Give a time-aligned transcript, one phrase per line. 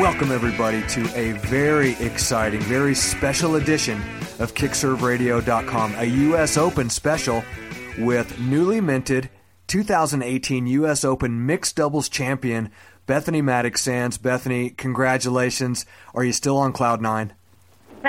[0.00, 4.00] Welcome, everybody, to a very exciting, very special edition
[4.38, 6.56] of KickServeRadio.com, a U.S.
[6.56, 7.44] Open special
[7.98, 9.28] with newly minted
[9.66, 11.04] 2018 U.S.
[11.04, 12.70] Open mixed doubles champion
[13.04, 14.16] Bethany Mattek-Sands.
[14.16, 15.84] Bethany, congratulations.
[16.14, 17.34] Are you still on cloud nine?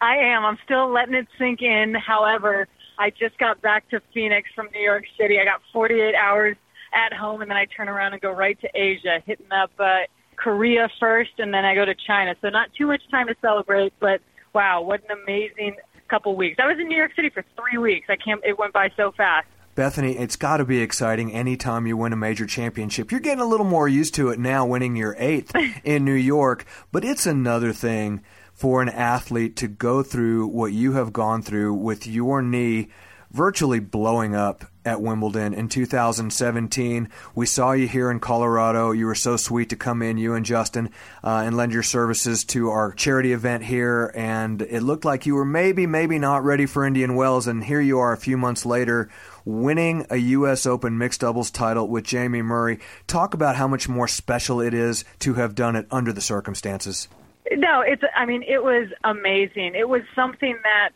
[0.00, 0.44] I am.
[0.44, 1.96] I'm still letting it sink in.
[1.96, 5.40] However, I just got back to Phoenix from New York City.
[5.40, 6.56] I got 48 hours
[6.94, 10.02] at home, and then I turn around and go right to Asia, hitting up uh,
[10.38, 12.34] Korea first, and then I go to China.
[12.40, 14.20] So not too much time to celebrate, but
[14.54, 15.76] wow, what an amazing
[16.08, 16.56] couple weeks.
[16.58, 18.06] I was in New York City for three weeks.
[18.08, 18.40] I can't.
[18.44, 19.46] It went by so fast.
[19.74, 23.12] Bethany, it's got to be exciting anytime you win a major championship.
[23.12, 26.64] You're getting a little more used to it now, winning your eighth in New York,
[26.90, 31.74] but it's another thing for an athlete to go through what you have gone through
[31.74, 32.88] with your knee
[33.38, 37.08] virtually blowing up at Wimbledon in 2017.
[37.36, 38.90] We saw you here in Colorado.
[38.90, 40.90] You were so sweet to come in, you and Justin,
[41.22, 44.12] uh, and lend your services to our charity event here.
[44.16, 47.46] And it looked like you were maybe, maybe not ready for Indian Wells.
[47.46, 49.08] And here you are a few months later
[49.44, 50.66] winning a U.S.
[50.66, 52.80] Open mixed doubles title with Jamie Murray.
[53.06, 57.06] Talk about how much more special it is to have done it under the circumstances.
[57.52, 58.02] No, it's.
[58.16, 59.76] I mean, it was amazing.
[59.76, 60.90] It was something that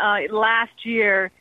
[0.00, 1.32] uh, last year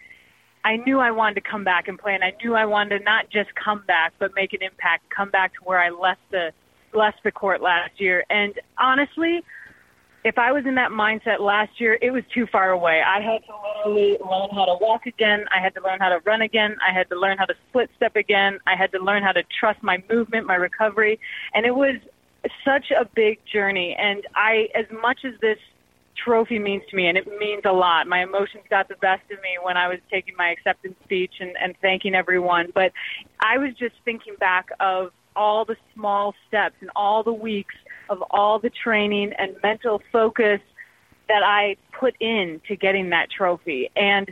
[0.67, 3.03] I knew I wanted to come back and play, and I knew I wanted to
[3.05, 6.51] not just come back, but make an impact, come back to where I left the
[6.93, 8.25] left the court last year.
[8.29, 9.45] And honestly,
[10.25, 13.01] if I was in that mindset last year, it was too far away.
[13.01, 15.45] I had to literally learn how to walk again.
[15.55, 16.75] I had to learn how to run again.
[16.85, 18.59] I had to learn how to split step again.
[18.67, 21.17] I had to learn how to trust my movement, my recovery.
[21.53, 21.95] And it was
[22.65, 23.95] such a big journey.
[23.97, 25.59] And I, as much as this
[26.23, 28.07] trophy means to me, and it means a lot.
[28.07, 31.55] My emotions got the best of me when I was taking my acceptance speech and,
[31.61, 32.71] and thanking everyone.
[32.73, 32.91] But
[33.39, 37.75] I was just thinking back of all the small steps and all the weeks
[38.09, 40.59] of all the training and mental focus
[41.27, 43.89] that I put in to getting that trophy.
[43.95, 44.31] And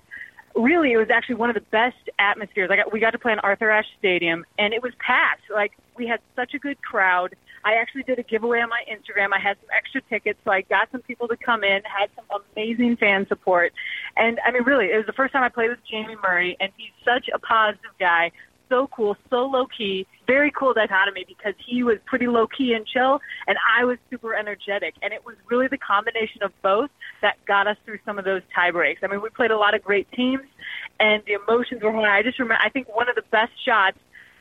[0.56, 2.70] really, it was actually one of the best atmospheres.
[2.72, 5.44] I got, we got to play in Arthur Ashe Stadium, and it was packed.
[5.54, 7.36] Like we had such a good crowd
[7.66, 9.34] I actually did a giveaway on my Instagram.
[9.34, 12.26] I had some extra tickets, so I got some people to come in, had some
[12.54, 13.74] amazing fan support.
[14.16, 16.72] And I mean, really, it was the first time I played with Jamie Murray, and
[16.78, 18.32] he's such a positive guy.
[18.70, 22.86] So cool, so low key, very cool dichotomy because he was pretty low key and
[22.86, 24.96] chill, and I was super energetic.
[25.04, 26.90] And it was really the combination of both
[27.22, 29.02] that got us through some of those tie breaks.
[29.04, 30.44] I mean, we played a lot of great teams,
[31.00, 32.18] and the emotions were high.
[32.18, 33.98] I just remember, I think one of the best shots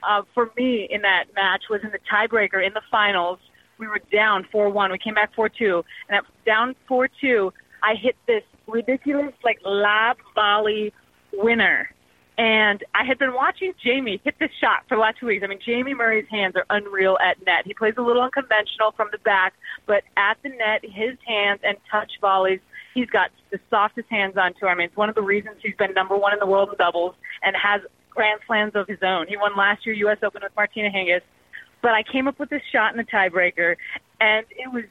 [0.09, 3.39] uh, for me in that match was in the tiebreaker in the finals.
[3.79, 4.93] We were down 4 1.
[4.93, 5.84] We came back 4 2.
[6.09, 7.53] And at down 4 2,
[7.83, 10.93] I hit this ridiculous, like, lob volley
[11.33, 11.91] winner.
[12.37, 15.45] And I had been watching Jamie hit this shot for the last two weeks.
[15.45, 17.65] I mean, Jamie Murray's hands are unreal at net.
[17.65, 19.55] He plays a little unconventional from the back,
[19.87, 22.59] but at the net, his hands and touch volleys,
[22.93, 24.69] he's got the softest hands on tour.
[24.69, 26.77] I mean, it's one of the reasons he's been number one in the world in
[26.77, 29.27] doubles and has Grand Slams of his own.
[29.28, 30.19] He won last year U.S.
[30.25, 31.22] Open with Martina Hingis.
[31.83, 33.77] But I came up with this shot in the tiebreaker,
[34.21, 34.84] and it was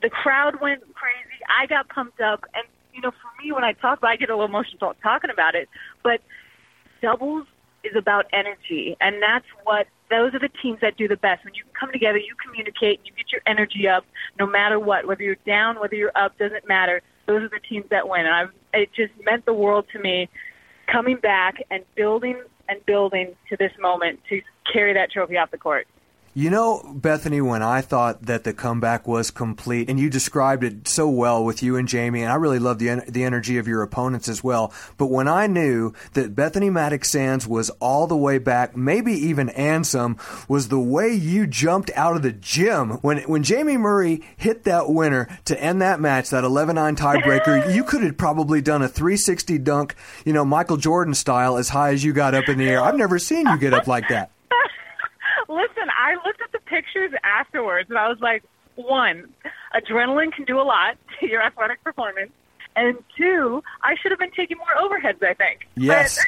[0.00, 1.38] the crowd went crazy.
[1.46, 4.30] I got pumped up, and you know, for me, when I talk, about I get
[4.30, 5.68] a little emotional talking about it.
[6.02, 6.20] But
[7.00, 7.46] doubles
[7.84, 11.44] is about energy, and that's what those are the teams that do the best.
[11.44, 14.04] When you come together, you communicate, and you get your energy up,
[14.38, 15.06] no matter what.
[15.06, 17.02] Whether you're down, whether you're up, doesn't matter.
[17.26, 20.28] Those are the teams that win, and I, it just meant the world to me
[20.86, 25.58] coming back and building and building to this moment to carry that trophy off the
[25.58, 25.86] court.
[26.38, 30.86] You know, Bethany, when I thought that the comeback was complete, and you described it
[30.86, 33.82] so well with you and Jamie, and I really love the the energy of your
[33.82, 34.72] opponents as well.
[34.98, 39.84] But when I knew that Bethany Mattek-Sands was all the way back, maybe even and
[39.84, 40.16] some,
[40.46, 44.88] was the way you jumped out of the gym when when Jamie Murray hit that
[44.88, 47.74] winner to end that match, that 11-9 tiebreaker.
[47.74, 51.90] you could have probably done a 360 dunk, you know, Michael Jordan style, as high
[51.94, 52.80] as you got up in the air.
[52.80, 54.30] I've never seen you get up like that.
[55.48, 58.42] Listen, I looked at the pictures afterwards, and I was like,
[58.76, 59.28] one,
[59.74, 62.30] adrenaline can do a lot to your athletic performance.
[62.76, 65.68] And two, I should have been taking more overheads, I think.
[65.74, 66.18] Yes.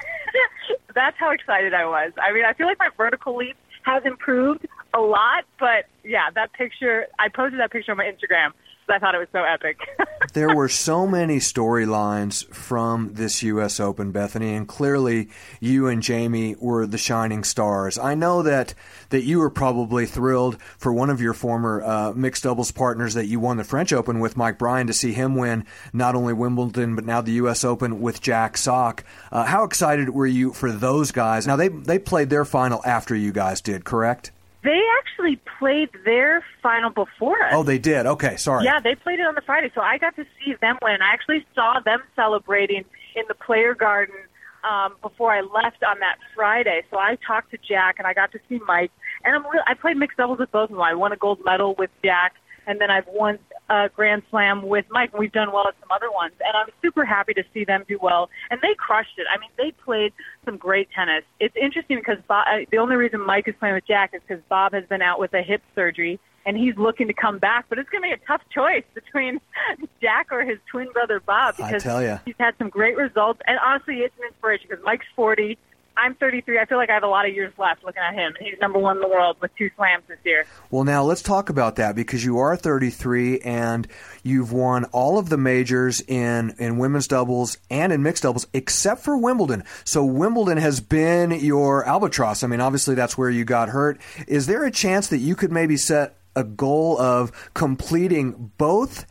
[0.94, 2.12] that's how excited I was.
[2.21, 6.53] I mean, I feel like my vertical leap has improved a lot, but yeah, that
[6.53, 8.53] picture, I posted that picture on my Instagram
[8.85, 9.79] because I thought it was so epic.
[10.32, 13.81] there were so many storylines from this U.S.
[13.81, 15.28] Open, Bethany, and clearly
[15.61, 17.99] you and Jamie were the shining stars.
[17.99, 18.75] I know that
[19.11, 23.26] that you were probably thrilled for one of your former uh, mixed doubles partners that
[23.26, 26.94] you won the French Open with, Mike Bryan, to see him win not only Wimbledon
[26.94, 27.64] but now the U.S.
[27.64, 29.05] Open with Jack Sock.
[29.32, 31.46] Uh, how excited were you for those guys?
[31.46, 34.32] Now they they played their final after you guys did, correct?
[34.62, 37.52] They actually played their final before us.
[37.54, 38.04] Oh, they did.
[38.06, 38.64] Okay, sorry.
[38.64, 41.00] Yeah, they played it on the Friday, so I got to see them win.
[41.00, 42.84] I actually saw them celebrating
[43.16, 44.14] in the player garden
[44.62, 46.82] um, before I left on that Friday.
[46.90, 48.92] So I talked to Jack and I got to see Mike.
[49.24, 50.82] And I'm real, I played mixed doubles with both of them.
[50.82, 52.34] I won a gold medal with Jack,
[52.66, 55.10] and then I've won a Grand Slam with Mike.
[55.12, 57.84] And we've done well at some other ones, and I'm super happy to see them
[57.88, 58.30] do well.
[58.50, 59.26] And they crushed it.
[59.32, 60.12] I mean, they played
[60.44, 61.24] some great tennis.
[61.38, 64.72] It's interesting because Bob, the only reason Mike is playing with Jack is because Bob
[64.72, 67.66] has been out with a hip surgery and he's looking to come back.
[67.68, 69.40] But it's going to be a tough choice between
[70.02, 73.40] Jack or his twin brother Bob because I tell he's had some great results.
[73.46, 75.58] And honestly, it's an inspiration because Mike's 40.
[76.00, 76.58] I'm 33.
[76.58, 78.32] I feel like I have a lot of years left looking at him.
[78.41, 80.47] He's number one in the world with two slams this year.
[80.70, 83.87] Well, now let's talk about that because you are 33 and
[84.23, 89.02] you've won all of the majors in, in women's doubles and in mixed doubles except
[89.02, 89.62] for Wimbledon.
[89.85, 92.43] So Wimbledon has been your albatross.
[92.43, 94.00] I mean, obviously that's where you got hurt.
[94.26, 99.05] Is there a chance that you could maybe set a goal of completing both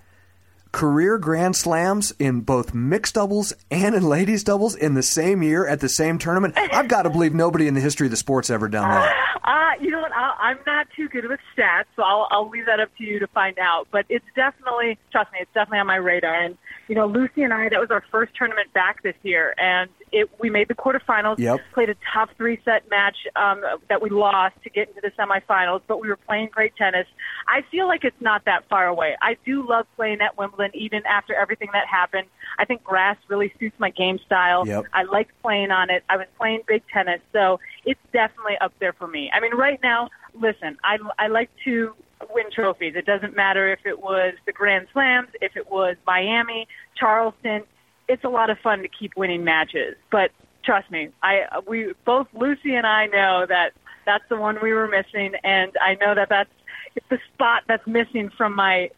[0.72, 5.68] career grand slams in both mixed doubles and in ladies doubles in the same year
[5.68, 6.54] at the same tournament.
[6.58, 9.16] I've got to believe nobody in the history of the sport's ever done that.
[9.44, 10.12] Uh, you know what?
[10.14, 13.20] i I'm not too good with stats, so I'll, I'll leave that up to you
[13.20, 13.88] to find out.
[13.92, 16.34] But it's definitely, trust me, it's definitely on my radar.
[16.34, 16.58] And
[16.90, 20.30] you know, Lucie and I, that was our first tournament back this year, and it
[20.40, 21.38] we made the quarterfinals.
[21.38, 21.60] Yep.
[21.74, 25.82] Played a tough three set match um, that we lost to get into the semifinals,
[25.88, 27.06] but we were playing great tennis.
[27.48, 29.16] I feel like it's not that far away.
[29.22, 32.28] I do love playing at Wimbledon, even after everything that happened.
[32.58, 34.68] I think grass really suits my game style.
[34.68, 34.86] Yep.
[34.94, 36.04] I like playing on it.
[36.10, 39.32] I was playing big tennis, so it's definitely up there for me.
[39.34, 41.94] I mean, right now, listen, I I like to
[42.34, 42.94] win trophies.
[42.96, 47.64] It doesn't matter if it was the Grand Slams, if it was Miami, Charleston.
[48.08, 49.96] It's a lot of fun to keep winning matches.
[50.12, 50.32] But
[50.64, 53.74] trust me, I we both Lucie and I know that
[54.06, 56.50] that's the one we were missing, and I know that that's
[56.96, 58.90] it's the spot that's missing from my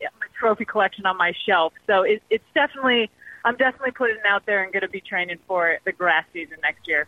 [0.41, 1.73] trophy collection on my shelf.
[1.85, 3.11] So it, it's definitely
[3.45, 6.57] I'm definitely putting it out there and going to be training for the grass season
[6.63, 7.07] next year.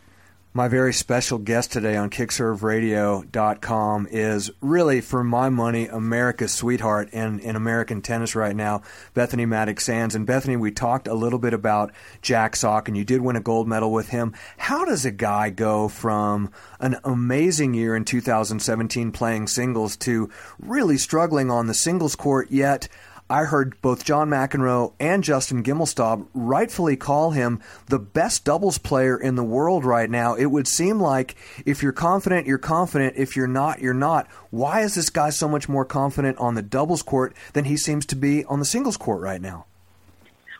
[0.56, 7.40] My very special guest today on KickServeRadio.com is really, for my money, America's sweetheart in,
[7.40, 8.82] in American tennis right now,
[9.14, 10.14] Bethany Mattek-Sands.
[10.14, 11.92] And Bethany, we talked a little bit about
[12.22, 14.32] Jack Sock, and you did win a gold medal with him.
[14.56, 20.30] How does a guy go from an amazing year in 2017 playing singles to
[20.60, 22.86] really struggling on the singles court, yet
[23.34, 29.16] I heard both John McEnroe and Justin Gimelstob rightfully call him the best doubles player
[29.16, 30.36] in the world right now.
[30.36, 31.34] It would seem like
[31.66, 33.16] if you're confident, you're confident.
[33.16, 34.28] If you're not, you're not.
[34.50, 38.06] Why is this guy so much more confident on the doubles court than he seems
[38.06, 39.66] to be on the singles court right now?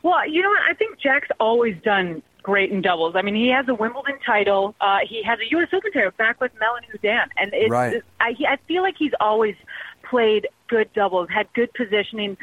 [0.03, 0.63] Well, you know what?
[0.69, 3.15] I think Jack's always done great in doubles.
[3.15, 4.75] I mean, he has a Wimbledon title.
[4.81, 5.69] Uh, he has a U.S.
[5.73, 8.03] Open title back with Melanie Oudin, and it's, right.
[8.19, 9.55] I, I feel like he's always
[10.03, 12.37] played good doubles, had good positioning,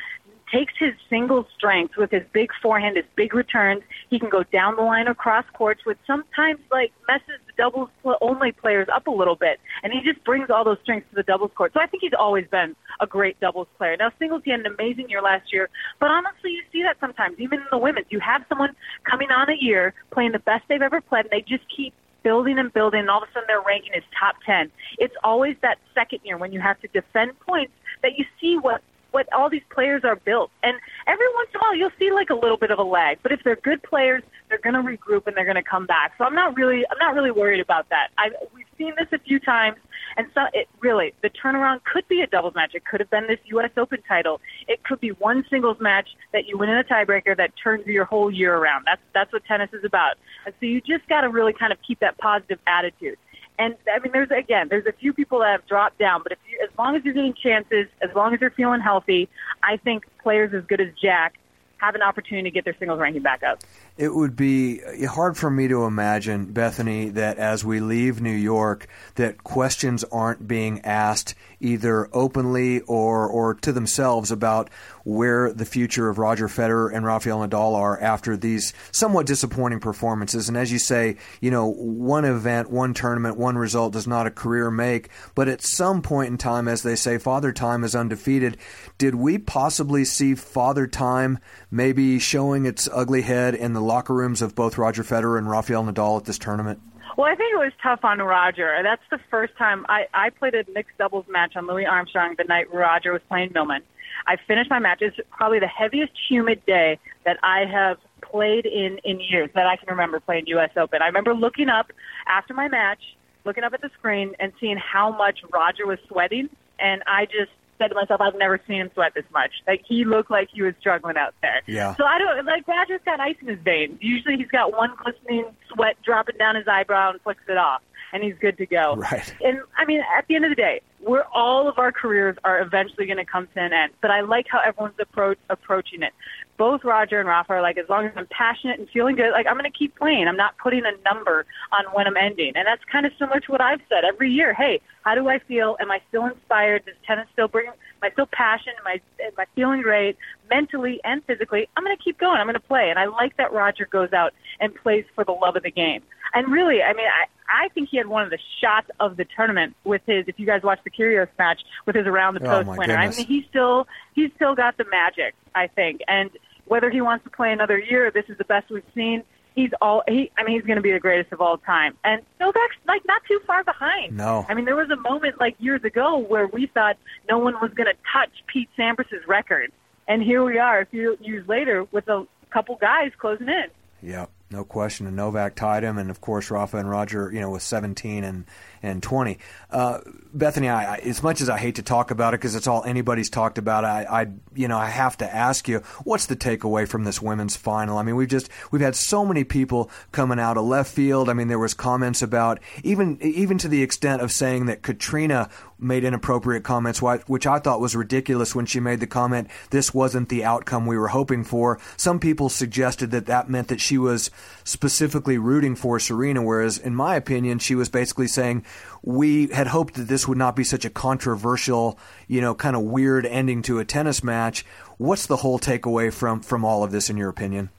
[0.51, 3.83] takes his single strength with his big forehand, his big returns.
[4.09, 7.89] He can go down the line across courts, which sometimes like messes the doubles
[8.21, 9.59] only players up a little bit.
[9.83, 11.74] And he just brings all those strengths to the doubles court.
[11.74, 13.95] So I think he's always been a great doubles player.
[13.98, 15.69] Now singles, he had an amazing year last year,
[16.00, 18.07] but honestly, you see that sometimes, even in the women's.
[18.09, 18.75] You have someone
[19.09, 21.94] coming on a year playing the best they've ever played, and they just keep
[22.24, 24.71] building and building, and all of a sudden their ranking is top 10.
[24.98, 28.81] It's always that second year when you have to defend points that you see what
[29.12, 30.51] what all these players are built.
[30.63, 30.77] And
[31.08, 33.20] every once in a while, you'll see like a little bit of a lag.
[33.22, 36.13] But if they're good players, they're going to regroup and they're going to come back.
[36.18, 38.10] So I'm not really, I'm not really worried about that.
[38.18, 39.77] I we've seen this a few times,
[40.18, 42.72] and so it really the turnaround could be a doubles match.
[42.74, 43.72] It could have been this U.S.
[43.77, 44.41] Open title.
[44.68, 48.06] It could be one singles match that you win in a tiebreaker that turns your
[48.06, 48.86] whole year around.
[48.86, 50.15] That's that's what tennis is about.
[50.46, 53.18] And so you just got to really kind of keep that positive attitude.
[53.60, 56.39] And I mean, there's again, there's a few people that have dropped down, but if
[56.50, 59.29] you, as long as you're getting chances, as long as you're feeling healthy,
[59.63, 61.36] I think players as good as Jack
[61.81, 63.59] have an opportunity to get their singles ranking back up.
[63.97, 68.88] It would be hard for me to imagine, Bethany, that as we leave New York,
[69.15, 74.69] that questions aren't being asked either openly or, or to themselves about
[75.03, 80.47] where the future of Roger Federer and Rafael Nadal are after these somewhat disappointing performances.
[80.47, 84.31] And as you say, you know, one event, one tournament, one result does not a
[84.31, 85.09] career make.
[85.33, 88.57] But at some point in time, as they say, Father Time is undefeated.
[88.97, 91.39] Did we possibly see Father Time
[91.72, 95.84] maybe showing its ugly head in the locker rooms of both Roger Federer and Rafael
[95.84, 96.80] Nadal at this tournament?
[97.18, 98.78] Well, I think it was tough on Roger.
[98.84, 102.44] That's the first time I, I played a mixed doubles match on Louis Armstrong the
[102.44, 103.82] night Roger was playing Millman.
[104.28, 105.00] I finished my match.
[105.01, 109.78] It's probably the heaviest humid day that I have played in in years that I
[109.78, 110.72] can remember playing U.S.
[110.78, 111.01] Open.
[111.01, 111.92] I remember looking up
[112.28, 113.01] after my match,
[113.46, 116.50] looking up at the screen and seeing how much Roger was sweating
[116.82, 119.51] and I just said to myself, I've never seen him sweat this much.
[119.67, 121.61] Like he looked like he was struggling out there.
[121.65, 121.95] Yeah.
[121.95, 123.97] So I don't like Roger's got ice in his veins.
[124.00, 127.81] Usually he's got one glistening sweat dropping down his eyebrow and flicks it off,
[128.13, 128.96] and he's good to go.
[128.96, 129.34] Right.
[129.44, 132.62] And I mean, at the end of the day, we're all of our careers are
[132.62, 133.94] eventually going to come to an end.
[134.01, 136.13] But I like how everyone's approach approaching it.
[136.58, 139.48] Both Roger and Rafa are like, as long as I'm passionate and feeling good, like
[139.48, 140.27] I'm going to keep playing.
[140.27, 143.51] I'm not putting a number on when I'm ending, and that's kind of similar to
[143.51, 144.53] what I've said every year.
[144.53, 145.75] Hey, how do I feel?
[145.80, 146.86] Am I still inspired?
[146.86, 147.68] Does tennis still bring?
[147.68, 148.75] Am I still passionate?
[148.80, 150.18] Am I am I feeling great
[150.51, 151.67] mentally and physically?
[151.75, 152.38] I'm going to keep going.
[152.39, 155.31] I'm going to play, and I like that Roger goes out and plays for the
[155.31, 156.03] love of the game.
[156.34, 159.25] And really, I mean, I, I think he had one of the shots of the
[159.36, 160.25] tournament with his.
[160.27, 162.96] If you guys watched the Kyrgios match with his around the Oh, post my winner,
[162.96, 163.15] goodness.
[163.15, 165.34] I mean, he's still he's still got the magic.
[165.55, 166.29] I think, and
[166.65, 169.24] whether he wants to play another year, this is the best we've seen.
[169.55, 170.31] He's all he.
[170.38, 171.98] I mean, he's going to be the greatest of all time.
[172.05, 174.15] And Novak's like not too far behind.
[174.15, 174.46] No.
[174.48, 176.96] I mean, there was a moment like years ago where we thought
[177.29, 179.74] no one was going to touch Pete Sampras's record,
[180.08, 183.65] and here we are a few years later with a couple guys closing in.
[184.01, 185.08] Yeah, no question.
[185.08, 188.46] And Novak tied him, and of course Rafa and Roger, you know, with 17 and
[188.84, 189.38] and 20.
[189.70, 190.00] Uh,
[190.34, 192.84] Bethany, I, I, as much as I hate to talk about it because it's all
[192.84, 196.88] anybody's talked about, I, I, you know, I have to ask you, what's the takeaway
[196.88, 197.98] from this women's final?
[197.98, 201.29] I mean, we've just we've had so many people coming out of left field.
[201.29, 205.50] I mean, there was comments about even even to the extent of saying that Katrina
[205.81, 210.29] made inappropriate comments, which I thought was ridiculous when she made the comment, this wasn't
[210.29, 211.79] the outcome we were hoping for.
[211.98, 214.29] Some people suggested that that meant that she was
[214.63, 218.65] specifically rooting for Serena, whereas in my opinion, she was basically saying,
[219.01, 222.83] we had hoped that this would not be such a controversial, you know, kind of
[222.83, 224.65] weird ending to a tennis match.
[224.98, 227.69] What's the whole takeaway from, from all of this, in your opinion?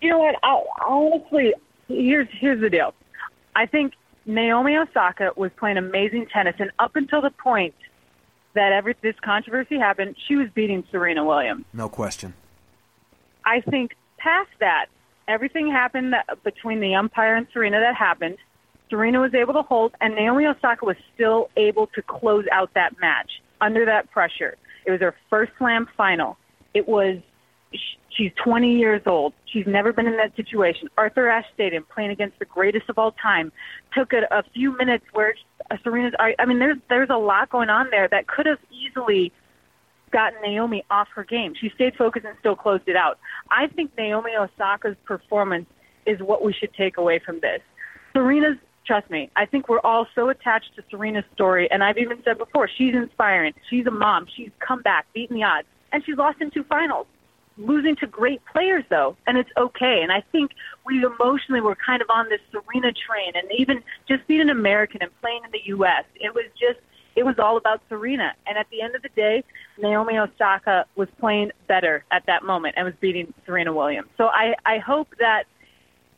[0.00, 0.36] You know what?
[0.42, 1.54] I, honestly,
[1.88, 2.94] here's here's the deal.
[3.56, 3.94] I think
[4.26, 7.74] Naomi Osaka was playing amazing tennis, and up until the point
[8.54, 11.64] that every this controversy happened, she was beating Serena Williams.
[11.72, 12.34] No question.
[13.44, 14.86] I think past that,
[15.28, 18.36] everything happened that, between the umpire and Serena that happened.
[18.90, 22.98] Serena was able to hold, and Naomi Osaka was still able to close out that
[23.00, 24.56] match under that pressure.
[24.84, 26.36] It was her first slam final.
[26.74, 27.18] It was,
[28.10, 29.32] she's 20 years old.
[29.46, 30.88] She's never been in that situation.
[30.98, 33.52] Arthur Ashe Stadium, playing against the greatest of all time,
[33.96, 35.34] took a, a few minutes where
[35.82, 39.32] Serena's, I mean, there's, there's a lot going on there that could have easily
[40.14, 41.54] gotten Naomi off her game.
[41.60, 43.18] She stayed focused and still closed it out.
[43.50, 45.66] I think Naomi Osaka's performance
[46.06, 47.60] is what we should take away from this.
[48.12, 48.56] Serena's,
[48.86, 52.38] trust me, I think we're all so attached to Serena's story, and I've even said
[52.38, 53.54] before, she's inspiring.
[53.68, 54.28] She's a mom.
[54.36, 57.08] She's come back, beaten the odds, and she's lost in two finals.
[57.56, 60.00] Losing to great players, though, and it's okay.
[60.02, 60.52] And I think
[60.86, 65.02] we emotionally were kind of on this Serena train, and even just being an American
[65.02, 66.78] and playing in the U.S., it was just
[67.16, 68.32] it was all about Serena.
[68.46, 69.44] And at the end of the day,
[69.78, 74.08] Naomi Osaka was playing better at that moment and was beating Serena Williams.
[74.16, 75.44] So I, I hope that,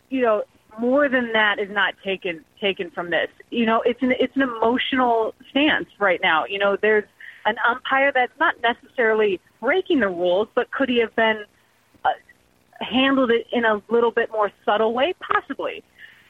[0.09, 0.45] you know,
[0.79, 3.29] more than that is not taken taken from this.
[3.51, 6.45] You know, it's an it's an emotional stance right now.
[6.45, 7.05] You know, there's
[7.47, 11.45] an umpire that's not necessarily breaking the rules, but could he have been
[12.05, 12.11] uh,
[12.81, 15.15] handled it in a little bit more subtle way?
[15.21, 15.83] Possibly.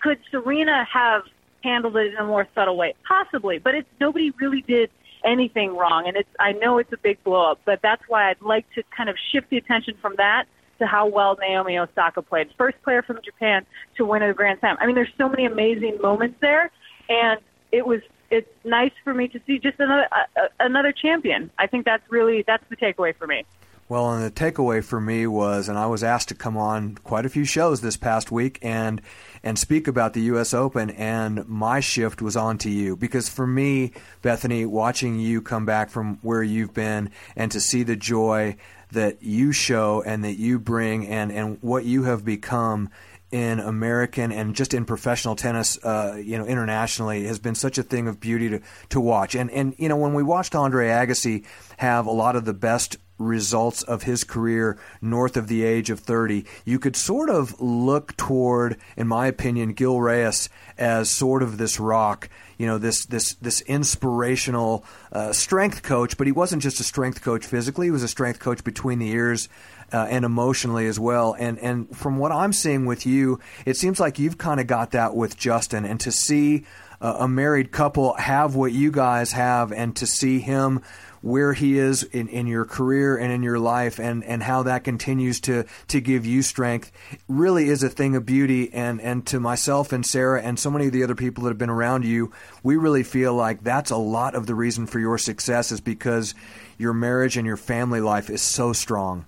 [0.02, 1.22] Could Serena have
[1.66, 2.94] handled it in a more subtle way?
[3.06, 3.58] Possibly.
[3.58, 4.90] But it's nobody really did
[5.24, 8.40] anything wrong, and it's I know it's a big blow up, but that's why I'd
[8.40, 10.44] like to kind of shift the attention from that
[10.78, 12.48] to how well Naomi Osaka played.
[12.56, 14.76] First player from Japan to win a Grand Slam.
[14.80, 16.70] I mean, there's so many amazing moments there,
[17.08, 17.40] and
[17.72, 21.50] it was it's nice for me to see just another uh, another champion.
[21.58, 23.44] I think that's really that's the takeaway for me.
[23.88, 27.24] Well, and the takeaway for me was, and I was asked to come on quite
[27.24, 29.00] a few shows this past week and
[29.44, 30.52] and speak about the U.S.
[30.52, 35.64] Open, and my shift was on to you because for me, Bethany, watching you come
[35.64, 38.56] back from where you've been and to see the joy
[38.90, 42.90] that you show and that you bring and and what you have become
[43.30, 47.82] in American and just in professional tennis, uh, you know, internationally has been such a
[47.84, 49.36] thing of beauty to, to watch.
[49.36, 51.44] And and you know, when we watched Andre Agassi
[51.76, 56.00] have a lot of the best results of his career north of the age of
[56.00, 61.58] 30, you could sort of look toward, in my opinion, Gil Reyes as sort of
[61.58, 66.16] this rock, you know, this this this inspirational uh, strength coach.
[66.16, 69.08] But he wasn't just a strength coach physically; he was a strength coach between the
[69.10, 69.48] ears
[69.92, 71.34] uh, and emotionally as well.
[71.38, 74.92] And and from what I'm seeing with you, it seems like you've kind of got
[74.92, 75.84] that with Justin.
[75.84, 76.64] And to see
[77.00, 80.82] a married couple have what you guys have, and to see him
[81.26, 84.84] where he is in, in your career and in your life and, and how that
[84.84, 86.92] continues to, to give you strength
[87.28, 88.72] really is a thing of beauty.
[88.72, 91.58] And, and to myself and Sarah and so many of the other people that have
[91.58, 92.30] been around you,
[92.62, 96.32] we really feel like that's a lot of the reason for your success is because
[96.78, 99.24] your marriage and your family life is so strong.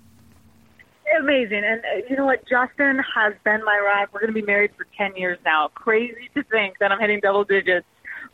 [1.19, 1.65] Amazing.
[1.65, 2.47] And uh, you know what?
[2.49, 4.11] Justin has been my rock.
[4.13, 5.67] We're going to be married for 10 years now.
[5.75, 7.87] Crazy to think that I'm hitting double digits.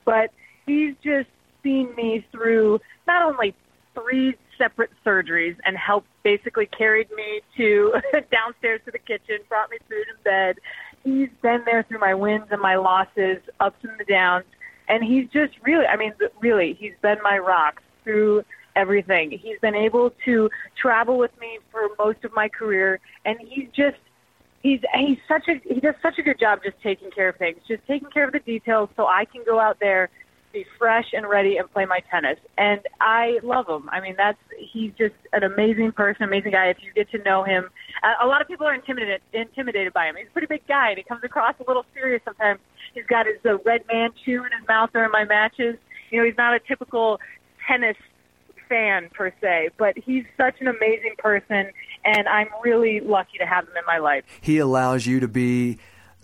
[0.04, 0.32] But
[0.66, 1.28] he's just
[1.64, 3.54] seen me through not only
[3.94, 7.94] three separate surgeries and helped basically carried me to
[8.30, 10.58] downstairs to the kitchen, brought me food in bed.
[11.02, 14.44] He's been there through my wins and my losses, ups and the downs.
[14.88, 18.44] And he's just really, I mean, really, he's been my rock through
[18.76, 19.30] everything.
[19.30, 23.96] He's been able to travel with me for most of my career, and he's just
[24.62, 27.58] he's he's such a he does such a good job just taking care of things,
[27.66, 30.10] just taking care of the details, so I can go out there
[30.54, 32.38] be fresh and ready and play my tennis.
[32.56, 33.90] And I love him.
[33.90, 36.68] I mean, that's he's just an amazing person, amazing guy.
[36.68, 37.68] If you get to know him,
[38.22, 40.16] a lot of people are intimidated intimidated by him.
[40.16, 42.60] He's a pretty big guy, and he comes across a little serious sometimes.
[42.94, 45.76] He's got his uh, red man chew in his mouth during my matches.
[46.10, 47.20] You know, he's not a typical
[47.66, 47.96] tennis
[48.68, 51.70] fan per se, but he's such an amazing person,
[52.04, 54.24] and I'm really lucky to have him in my life.
[54.40, 55.78] He allows you to be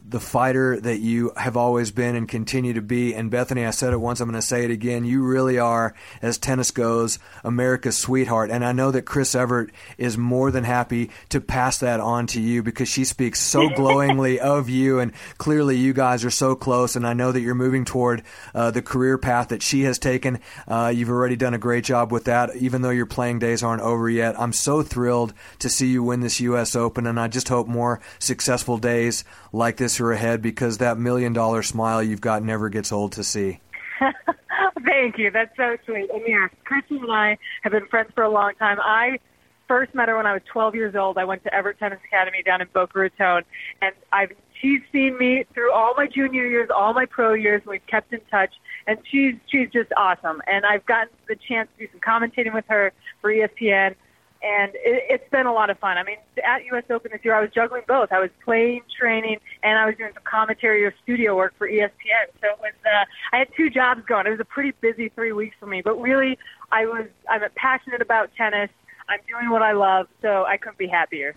[0.09, 3.15] the fighter that you have always been and continue to be.
[3.15, 5.05] And Bethany, I said it once, I'm going to say it again.
[5.05, 8.51] You really are, as tennis goes, America's sweetheart.
[8.51, 12.41] And I know that Chris Evert is more than happy to pass that on to
[12.41, 14.99] you because she speaks so glowingly of you.
[14.99, 16.97] And clearly, you guys are so close.
[16.97, 18.23] And I know that you're moving toward
[18.55, 20.41] uh, the career path that she has taken.
[20.67, 23.83] Uh, you've already done a great job with that, even though your playing days aren't
[23.83, 24.39] over yet.
[24.41, 26.75] I'm so thrilled to see you win this U.S.
[26.75, 27.07] Open.
[27.07, 31.63] And I just hope more successful days like this are ahead because that million dollar
[31.63, 33.61] smile you've got never gets old to see.
[34.85, 35.31] Thank you.
[35.31, 36.11] That's so sweet.
[36.11, 38.79] And yeah, Christy and I have been friends for a long time.
[38.81, 39.19] I
[39.67, 41.17] first met her when I was 12 years old.
[41.17, 43.45] I went to Evert Tennis Academy down in Boca Raton,
[43.81, 47.63] and I've she's seen me through all my junior years, all my pro years.
[47.67, 48.53] We've kept in touch,
[48.87, 50.43] and she's she's just awesome.
[50.47, 53.95] And I've gotten the chance to do some commentating with her for ESPN
[54.43, 55.99] and it, it's been a lot of fun.
[55.99, 56.85] I mean, at U.S.
[56.91, 58.13] Open this year, I was juggling both.
[58.13, 62.27] I was playing, training, and I was doing some commentary or studio work for ESPN.
[62.41, 64.27] So it was, uh, I had two jobs going.
[64.27, 66.39] It was a pretty busy three weeks for me, but really,
[66.73, 68.71] I was, I'm passionate about tennis.
[69.09, 71.35] I'm doing what I love, so I couldn't be happier.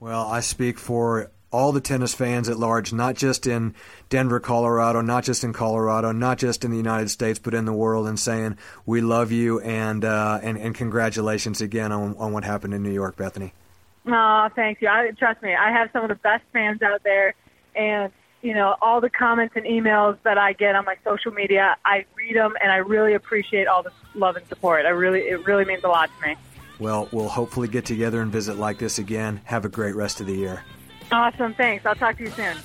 [0.00, 3.74] Well, I speak for all the tennis fans at large, not just in
[4.08, 7.72] Denver, Colorado, not just in Colorado, not just in the United States, but in the
[7.72, 12.42] world, and saying we love you and uh, and, and congratulations again on, on what
[12.42, 13.52] happened in New York, Bethany.
[14.04, 14.88] Oh, thank you.
[14.88, 17.34] I, trust me, I have some of the best fans out there,
[17.76, 18.12] and
[18.42, 21.76] you know all the comments and emails that I get on my social media.
[21.84, 24.86] I read them, and I really appreciate all the love and support.
[24.86, 26.36] I really, it really means a lot to me.
[26.80, 29.40] Well, we'll hopefully get together and visit like this again.
[29.44, 30.64] Have a great rest of the year.
[31.14, 31.54] Awesome.
[31.54, 31.86] Thanks.
[31.86, 32.56] I'll talk to you soon.